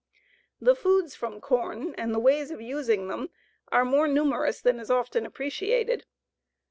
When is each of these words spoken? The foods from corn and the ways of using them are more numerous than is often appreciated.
The 0.59 0.73
foods 0.75 1.13
from 1.13 1.39
corn 1.39 1.93
and 1.95 2.11
the 2.11 2.17
ways 2.19 2.49
of 2.49 2.59
using 2.59 3.07
them 3.07 3.29
are 3.71 3.85
more 3.85 4.07
numerous 4.07 4.59
than 4.59 4.79
is 4.79 4.89
often 4.89 5.27
appreciated. 5.27 6.07